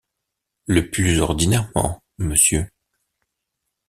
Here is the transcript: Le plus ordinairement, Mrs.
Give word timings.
Le 0.65 0.89
plus 0.89 1.19
ordinairement, 1.19 2.01
Mrs. 2.17 2.65